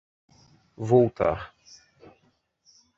Voltar 0.87 1.53